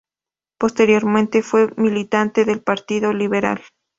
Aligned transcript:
Posteriormente 0.57 1.43
fue 1.43 1.69
militante 1.77 2.43
del 2.43 2.63
Partido 2.63 3.13
Liberal. 3.13 3.61